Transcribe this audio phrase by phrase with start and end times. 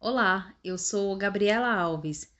[0.00, 2.30] Olá, eu sou Gabriela Alves.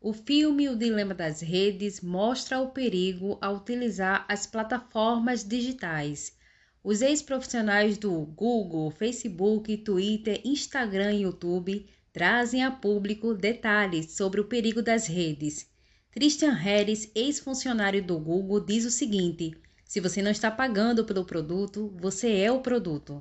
[0.00, 6.38] O filme O Dilema das Redes mostra o perigo ao utilizar as plataformas digitais.
[6.82, 14.44] Os ex-profissionais do Google, Facebook, Twitter, Instagram e YouTube trazem a público detalhes sobre o
[14.44, 15.68] perigo das redes.
[16.12, 21.92] Christian Harris, ex-funcionário do Google, diz o seguinte: se você não está pagando pelo produto,
[21.96, 23.20] você é o produto.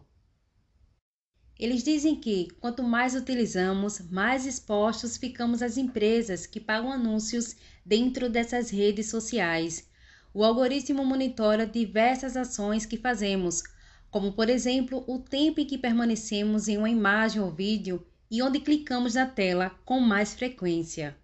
[1.60, 8.29] Eles dizem que quanto mais utilizamos, mais expostos ficamos às empresas que pagam anúncios dentro
[8.29, 9.89] dessas redes sociais.
[10.34, 13.64] O algoritmo monitora diversas ações que fazemos,
[14.12, 18.60] como por exemplo o tempo em que permanecemos em uma imagem ou vídeo e onde
[18.60, 21.18] clicamos na tela com mais frequência.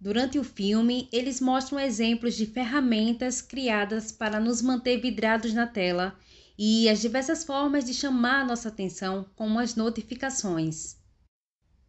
[0.00, 6.18] Durante o filme, eles mostram exemplos de ferramentas criadas para nos manter vidrados na tela
[6.58, 10.96] e as diversas formas de chamar nossa atenção, como as notificações.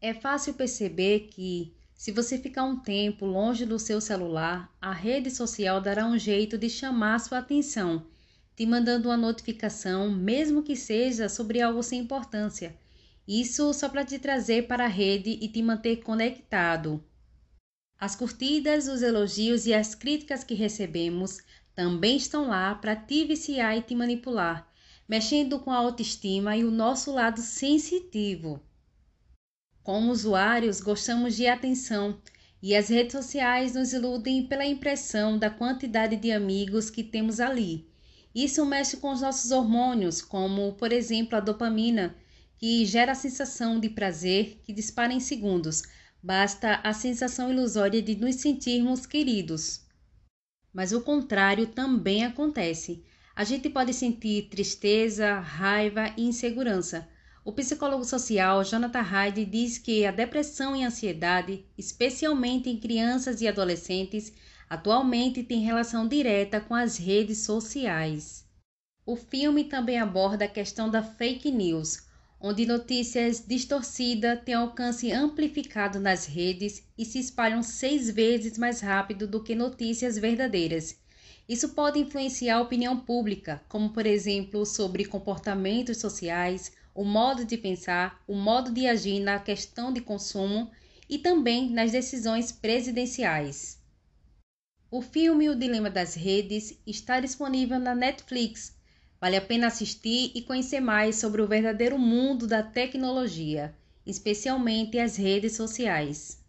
[0.02, 5.32] É fácil perceber que, se você ficar um tempo longe do seu celular, a rede
[5.32, 8.06] social dará um jeito de chamar sua atenção,
[8.56, 12.76] te mandando uma notificação, mesmo que seja sobre algo sem importância.
[13.28, 17.04] Isso só para te trazer para a rede e te manter conectado.
[17.98, 21.38] As curtidas, os elogios e as críticas que recebemos
[21.76, 24.68] também estão lá para te viciar e te manipular,
[25.08, 28.62] mexendo com a autoestima e o nosso lado sensitivo.
[29.84, 32.22] Como usuários, gostamos de atenção
[32.62, 37.86] e as redes sociais nos iludem pela impressão da quantidade de amigos que temos ali.
[38.34, 42.16] Isso mexe com os nossos hormônios, como, por exemplo, a dopamina,
[42.58, 45.84] que gera a sensação de prazer que dispara em segundos.
[46.22, 49.83] Basta a sensação ilusória de nos sentirmos queridos.
[50.74, 53.04] Mas o contrário também acontece.
[53.36, 57.08] A gente pode sentir tristeza, raiva e insegurança.
[57.46, 63.42] O psicólogo social Jonathan Hyde diz que a depressão e a ansiedade, especialmente em crianças
[63.42, 64.34] e adolescentes,
[64.70, 68.46] atualmente tem relação direta com as redes sociais.
[69.06, 72.08] O filme também aborda a questão da fake news,
[72.46, 79.26] onde notícias distorcidas têm alcance amplificado nas redes e se espalham seis vezes mais rápido
[79.26, 80.98] do que notícias verdadeiras.
[81.48, 87.58] Isso pode influenciar a opinião pública, como por exemplo sobre comportamentos sociais, o modo de
[87.58, 90.70] pensar, o modo de agir na questão de consumo
[91.08, 93.82] e também nas decisões presidenciais.
[94.92, 98.76] O filme O Dilema das Redes está disponível na Netflix
[99.24, 103.74] Vale a pena assistir e conhecer mais sobre o verdadeiro mundo da tecnologia,
[104.06, 106.43] especialmente as redes sociais.